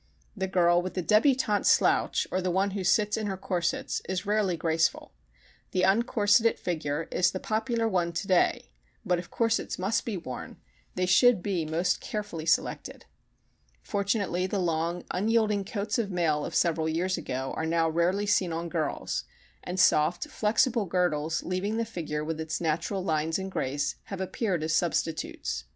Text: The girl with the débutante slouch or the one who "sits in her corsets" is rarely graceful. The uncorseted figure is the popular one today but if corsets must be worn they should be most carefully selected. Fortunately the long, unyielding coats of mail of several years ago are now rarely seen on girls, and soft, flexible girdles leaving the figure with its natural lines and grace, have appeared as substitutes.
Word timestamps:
The 0.35 0.47
girl 0.47 0.81
with 0.81 0.95
the 0.95 1.03
débutante 1.03 1.63
slouch 1.67 2.25
or 2.31 2.41
the 2.41 2.49
one 2.49 2.71
who 2.71 2.83
"sits 2.83 3.17
in 3.17 3.27
her 3.27 3.37
corsets" 3.37 4.01
is 4.09 4.25
rarely 4.25 4.57
graceful. 4.57 5.13
The 5.73 5.83
uncorseted 5.83 6.57
figure 6.57 7.07
is 7.11 7.29
the 7.29 7.39
popular 7.39 7.87
one 7.87 8.11
today 8.11 8.71
but 9.05 9.19
if 9.19 9.29
corsets 9.29 9.77
must 9.77 10.03
be 10.03 10.17
worn 10.17 10.57
they 10.95 11.05
should 11.05 11.43
be 11.43 11.67
most 11.67 12.01
carefully 12.01 12.47
selected. 12.47 13.05
Fortunately 13.83 14.47
the 14.47 14.57
long, 14.57 15.03
unyielding 15.11 15.65
coats 15.65 15.99
of 15.99 16.09
mail 16.09 16.45
of 16.45 16.55
several 16.55 16.89
years 16.89 17.15
ago 17.15 17.53
are 17.55 17.67
now 17.67 17.87
rarely 17.87 18.25
seen 18.25 18.51
on 18.51 18.69
girls, 18.69 19.25
and 19.63 19.79
soft, 19.79 20.27
flexible 20.29 20.85
girdles 20.87 21.43
leaving 21.43 21.77
the 21.77 21.85
figure 21.85 22.25
with 22.25 22.41
its 22.41 22.59
natural 22.59 23.03
lines 23.03 23.37
and 23.37 23.51
grace, 23.51 23.97
have 24.05 24.19
appeared 24.19 24.63
as 24.63 24.73
substitutes. 24.73 25.65